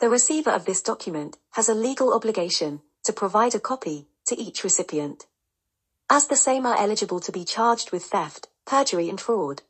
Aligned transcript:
The 0.00 0.10
receiver 0.10 0.50
of 0.50 0.64
this 0.64 0.82
document 0.82 1.38
has 1.52 1.68
a 1.68 1.74
legal 1.74 2.12
obligation 2.12 2.82
to 3.04 3.12
provide 3.12 3.54
a 3.54 3.60
copy 3.60 4.08
to 4.26 4.38
each 4.38 4.64
recipient. 4.64 5.26
As 6.10 6.26
the 6.26 6.36
same 6.36 6.66
are 6.66 6.76
eligible 6.76 7.20
to 7.20 7.32
be 7.32 7.44
charged 7.44 7.92
with 7.92 8.04
theft, 8.04 8.48
perjury 8.66 9.08
and 9.08 9.20
fraud. 9.20 9.62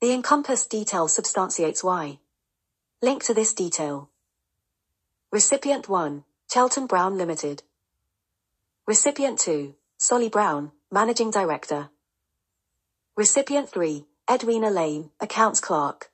The 0.00 0.12
encompassed 0.12 0.70
detail 0.70 1.08
substantiates 1.08 1.84
why. 1.84 2.20
Link 3.02 3.24
to 3.24 3.34
this 3.34 3.52
detail. 3.52 4.10
Recipient 5.32 5.88
1, 5.88 6.24
Chelton 6.48 6.86
Brown 6.86 7.18
Limited. 7.18 7.62
Recipient 8.86 9.38
2, 9.38 9.74
Sali 9.98 10.28
Brown, 10.28 10.72
Managing 10.90 11.30
Director. 11.30 11.90
Recipient 13.16 13.68
3, 13.68 14.06
Edwina 14.30 14.70
Lane, 14.70 15.10
Accounts 15.20 15.60
Clerk. 15.60 16.10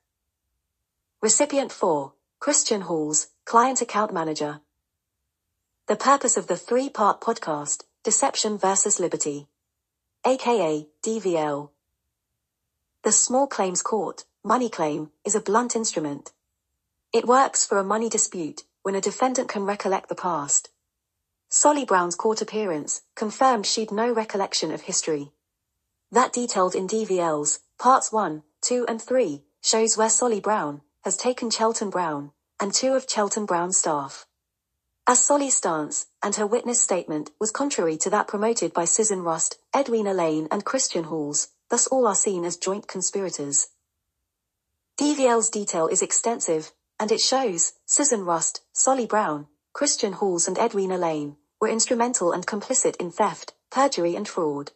Recipient 1.22 1.70
4, 1.70 2.12
Christian 2.38 2.82
Halls, 2.82 3.28
Client 3.46 3.80
Account 3.80 4.12
Manager. 4.12 4.60
The 5.88 5.96
purpose 5.96 6.36
of 6.36 6.46
the 6.46 6.56
three-part 6.56 7.20
podcast, 7.20 7.84
Deception 8.04 8.58
versus 8.58 9.00
Liberty. 9.00 9.48
aka 10.24 10.86
DVL. 11.02 11.70
The 13.02 13.12
Small 13.12 13.46
Claims 13.46 13.82
Court, 13.82 14.24
money 14.44 14.68
claim, 14.68 15.10
is 15.24 15.34
a 15.34 15.40
blunt 15.40 15.74
instrument. 15.74 16.32
It 17.12 17.26
works 17.26 17.66
for 17.66 17.78
a 17.78 17.84
money 17.84 18.10
dispute 18.10 18.64
when 18.82 18.94
a 18.94 19.00
defendant 19.00 19.48
can 19.48 19.64
recollect 19.64 20.08
the 20.08 20.14
past. 20.14 20.68
Sali 21.48 21.86
Brown's 21.86 22.14
court 22.14 22.42
appearance 22.42 23.00
confirmed 23.14 23.66
she'd 23.66 23.90
no 23.90 24.12
recollection 24.12 24.70
of 24.70 24.82
history. 24.82 25.32
That 26.12 26.34
detailed 26.34 26.74
in 26.74 26.86
DVL's 26.86 27.60
parts 27.78 28.12
1, 28.12 28.42
2 28.60 28.84
and 28.86 29.00
3 29.00 29.42
shows 29.62 29.96
where 29.96 30.10
Sali 30.10 30.38
Brown 30.38 30.82
has 31.06 31.16
taken 31.16 31.48
Chelton 31.48 31.88
Brown 31.88 32.32
and 32.58 32.74
two 32.74 32.94
of 32.94 33.06
Chelton 33.06 33.46
Brown's 33.46 33.76
staff. 33.76 34.26
As 35.06 35.22
Sali's 35.22 35.54
stance 35.54 36.06
and 36.20 36.34
her 36.34 36.48
witness 36.48 36.80
statement 36.80 37.30
was 37.38 37.52
contrary 37.52 37.96
to 37.98 38.10
that 38.10 38.26
promoted 38.26 38.74
by 38.74 38.86
Susan 38.86 39.22
Rust, 39.22 39.56
Edwina 39.72 40.12
Lane 40.12 40.48
and 40.50 40.64
Christian 40.64 41.04
Halls, 41.04 41.50
thus 41.70 41.86
all 41.86 42.08
are 42.08 42.16
seen 42.16 42.44
as 42.44 42.56
joint 42.56 42.88
conspirators. 42.88 43.68
DVL's 44.98 45.48
detail 45.48 45.86
is 45.86 46.02
extensive, 46.02 46.72
and 46.98 47.12
it 47.12 47.20
shows 47.20 47.74
Susan 47.84 48.24
Rust, 48.24 48.62
Sali 48.72 49.06
Brown, 49.06 49.46
Christian 49.72 50.14
Halls 50.14 50.48
and 50.48 50.58
Edwina 50.58 50.98
Lane 50.98 51.36
were 51.60 51.68
instrumental 51.68 52.32
and 52.32 52.44
complicit 52.44 52.96
in 52.96 53.12
theft, 53.12 53.52
perjury 53.70 54.16
and 54.16 54.26
fraud. 54.26 54.72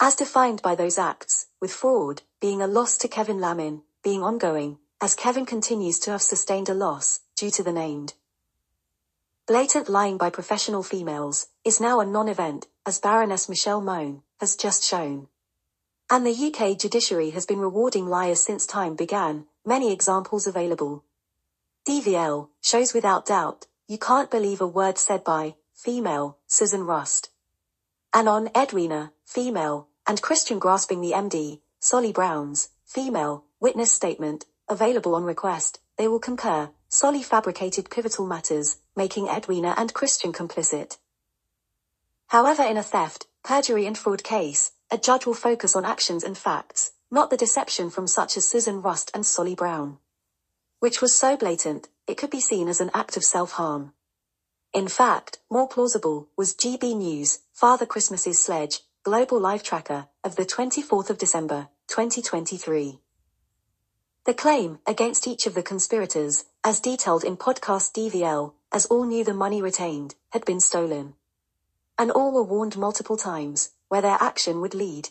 As 0.00 0.14
defined 0.14 0.62
by 0.62 0.74
those 0.74 0.96
acts, 0.96 1.48
with 1.60 1.74
fraud 1.74 2.22
being 2.40 2.62
a 2.62 2.66
loss 2.66 2.96
to 2.96 3.06
Kevin 3.06 3.38
Lamin, 3.38 3.82
being 4.02 4.22
ongoing, 4.22 4.78
as 5.02 5.16
Kevin 5.16 5.44
continues 5.44 5.98
to 5.98 6.12
have 6.12 6.22
sustained 6.22 6.68
a 6.68 6.74
loss 6.74 7.20
due 7.34 7.50
to 7.50 7.64
the 7.64 7.72
named. 7.72 8.14
Blatant 9.48 9.88
lying 9.88 10.16
by 10.16 10.30
professional 10.30 10.84
females 10.84 11.48
is 11.64 11.80
now 11.80 11.98
a 11.98 12.06
non-event, 12.06 12.68
as 12.86 13.00
Baroness 13.00 13.48
Michelle 13.48 13.80
Mone 13.80 14.22
has 14.38 14.54
just 14.54 14.84
shown. 14.84 15.26
And 16.08 16.24
the 16.24 16.30
UK 16.30 16.78
judiciary 16.78 17.30
has 17.30 17.44
been 17.44 17.58
rewarding 17.58 18.06
liars 18.06 18.40
since 18.40 18.64
time 18.64 18.94
began, 18.94 19.46
many 19.66 19.92
examples 19.92 20.46
available. 20.46 21.02
DVL 21.84 22.50
shows 22.62 22.94
without 22.94 23.26
doubt, 23.26 23.66
you 23.88 23.98
can't 23.98 24.30
believe 24.30 24.60
a 24.60 24.66
word 24.68 24.98
said 24.98 25.24
by 25.24 25.56
female 25.74 26.38
Susan 26.46 26.84
Rust. 26.84 27.30
And 28.14 28.28
on 28.28 28.50
Edwina, 28.56 29.12
female, 29.24 29.88
and 30.06 30.22
Christian 30.22 30.60
grasping 30.60 31.00
the 31.00 31.10
MD, 31.10 31.58
Sali 31.80 32.12
Brown's, 32.12 32.68
female, 32.84 33.44
witness 33.58 33.90
statement, 33.90 34.44
available 34.68 35.14
on 35.14 35.24
request, 35.24 35.80
they 35.98 36.08
will 36.08 36.18
concur, 36.18 36.70
Sali 36.88 37.22
fabricated 37.22 37.90
pivotal 37.90 38.26
matters, 38.26 38.78
making 38.96 39.28
Edwina 39.28 39.74
and 39.76 39.94
Christian 39.94 40.32
complicit. 40.32 40.98
However 42.28 42.62
in 42.62 42.76
a 42.76 42.82
theft, 42.82 43.26
perjury 43.42 43.86
and 43.86 43.96
fraud 43.96 44.24
case, 44.24 44.72
a 44.90 44.98
judge 44.98 45.26
will 45.26 45.34
focus 45.34 45.74
on 45.74 45.84
actions 45.84 46.24
and 46.24 46.36
facts, 46.36 46.92
not 47.10 47.30
the 47.30 47.36
deception 47.36 47.90
from 47.90 48.06
such 48.06 48.36
as 48.36 48.48
Susan 48.48 48.82
Rust 48.82 49.10
and 49.14 49.24
Sali 49.24 49.54
Brown. 49.54 49.98
Which 50.80 51.00
was 51.00 51.14
so 51.14 51.36
blatant, 51.36 51.88
it 52.06 52.16
could 52.16 52.30
be 52.30 52.40
seen 52.40 52.68
as 52.68 52.80
an 52.80 52.90
act 52.94 53.16
of 53.16 53.24
self-harm. 53.24 53.92
In 54.72 54.88
fact, 54.88 55.38
more 55.50 55.68
plausible 55.68 56.28
was 56.36 56.54
GB 56.54 56.96
News, 56.96 57.40
Father 57.52 57.84
Christmas's 57.84 58.42
Sledge, 58.42 58.80
Global 59.02 59.38
Live 59.38 59.62
Tracker, 59.62 60.08
of 60.24 60.36
the 60.36 60.46
24th 60.46 61.10
of 61.10 61.18
December, 61.18 61.68
2023. 61.88 62.98
The 64.24 64.34
claim 64.34 64.78
against 64.86 65.26
each 65.26 65.48
of 65.48 65.54
the 65.54 65.64
conspirators, 65.64 66.44
as 66.62 66.78
detailed 66.78 67.24
in 67.24 67.36
podcast 67.36 67.92
DVL, 67.92 68.52
as 68.70 68.86
all 68.86 69.04
knew 69.04 69.24
the 69.24 69.34
money 69.34 69.60
retained, 69.60 70.14
had 70.30 70.44
been 70.44 70.60
stolen. 70.60 71.14
And 71.98 72.12
all 72.12 72.30
were 72.30 72.44
warned 72.44 72.78
multiple 72.78 73.16
times, 73.16 73.70
where 73.88 74.00
their 74.00 74.18
action 74.20 74.60
would 74.60 74.74
lead. 74.74 75.08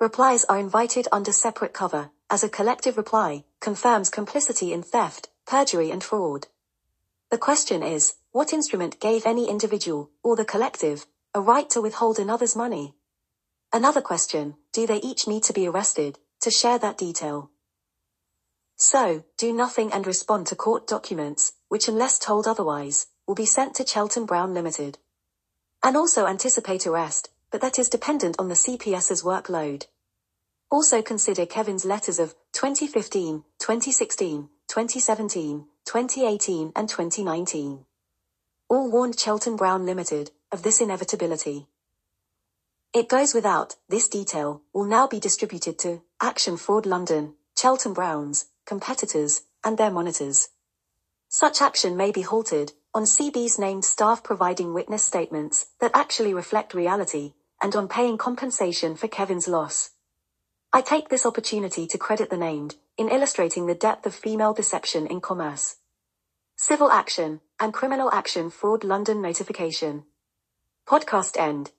Replies 0.00 0.44
are 0.44 0.58
invited 0.58 1.06
under 1.12 1.32
separate 1.32 1.74
cover, 1.74 2.08
as 2.30 2.42
a 2.42 2.48
collective 2.48 2.96
reply, 2.96 3.44
confirms 3.60 4.08
complicity 4.08 4.72
in 4.72 4.82
theft, 4.82 5.28
perjury 5.46 5.90
and 5.90 6.02
fraud. 6.02 6.46
The 7.30 7.36
question 7.36 7.82
is, 7.82 8.14
what 8.32 8.54
instrument 8.54 9.00
gave 9.00 9.26
any 9.26 9.50
individual, 9.50 10.08
or 10.22 10.34
the 10.34 10.46
collective, 10.46 11.04
a 11.34 11.42
right 11.42 11.68
to 11.68 11.82
withhold 11.82 12.18
another's 12.18 12.56
money? 12.56 12.94
Another 13.70 14.00
question, 14.00 14.54
do 14.72 14.86
they 14.86 15.02
each 15.02 15.28
need 15.28 15.42
to 15.42 15.52
be 15.52 15.66
arrested, 15.68 16.18
to 16.40 16.50
share 16.50 16.78
that 16.78 16.96
detail? 16.96 17.50
So, 18.76 19.24
do 19.38 19.54
nothing 19.54 19.90
and 19.92 20.06
respond 20.06 20.46
to 20.48 20.56
court 20.56 20.86
documents, 20.86 21.54
which 21.68 21.88
unless 21.88 22.18
told 22.18 22.46
otherwise, 22.46 23.06
will 23.26 23.34
be 23.34 23.46
sent 23.46 23.74
to 23.76 23.84
Chelton 23.84 24.26
Brown 24.26 24.52
Limited. 24.52 24.98
And 25.82 25.96
also 25.96 26.26
anticipate 26.26 26.86
arrest, 26.86 27.30
but 27.50 27.62
that 27.62 27.78
is 27.78 27.88
dependent 27.88 28.36
on 28.38 28.48
the 28.48 28.54
CPS's 28.54 29.22
workload. 29.22 29.86
Also 30.70 31.00
consider 31.00 31.46
Kevin's 31.46 31.86
letters 31.86 32.18
of 32.18 32.34
2015, 32.52 33.44
2016, 33.58 34.48
2017, 34.68 35.66
2018 35.84 36.72
and 36.76 36.88
2019. 36.88 37.84
All 38.68 38.90
warned 38.90 39.16
Chelton 39.16 39.56
Brown 39.56 39.86
Limited 39.86 40.32
of 40.52 40.62
this 40.62 40.80
inevitability. 40.80 41.66
It 42.92 43.08
goes 43.08 43.32
without, 43.32 43.76
this 43.88 44.08
detail 44.08 44.62
will 44.72 44.84
now 44.84 45.06
be 45.06 45.20
distributed 45.20 45.78
to 45.80 46.02
Action 46.20 46.56
Fraud 46.56 46.84
London, 46.84 47.34
Chelton 47.56 47.94
Browns, 47.94 48.46
competitors, 48.66 49.42
and 49.64 49.78
their 49.78 49.90
monitors. 49.90 50.48
Such 51.28 51.62
action 51.62 51.96
may 51.96 52.12
be 52.12 52.20
halted 52.20 52.72
on 52.92 53.04
CB's 53.04 53.58
named 53.58 53.84
staff 53.84 54.22
providing 54.22 54.74
witness 54.74 55.02
statements 55.02 55.68
that 55.80 55.90
actually 55.94 56.34
reflect 56.34 56.74
reality 56.74 57.32
and 57.62 57.74
on 57.74 57.88
paying 57.88 58.18
compensation 58.18 58.94
for 58.94 59.08
Kevin's 59.08 59.48
loss. 59.48 59.90
I 60.70 60.82
take 60.82 61.08
this 61.08 61.24
opportunity 61.24 61.86
to 61.86 61.96
credit 61.96 62.28
the 62.28 62.36
named 62.36 62.76
in 62.98 63.08
illustrating 63.08 63.64
the 63.64 63.74
depth 63.74 64.04
of 64.04 64.14
female 64.14 64.52
deception 64.52 65.06
in 65.06 65.22
commerce. 65.22 65.76
Civil 66.56 66.90
action 66.90 67.40
and 67.58 67.72
criminal 67.72 68.12
action 68.12 68.50
fraud 68.50 68.84
London 68.84 69.22
notification. 69.22 70.04
Podcast 70.86 71.38
end. 71.38 71.70